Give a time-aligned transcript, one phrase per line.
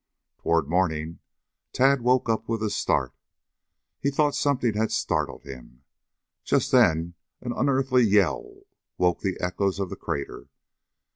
[0.39, 1.19] Toward morning
[1.73, 3.13] Tad woke up with a start.
[3.99, 5.83] He thought something had startled him.
[6.43, 8.61] Just then an unearthly yell
[8.97, 10.49] woke the echoes of the crater.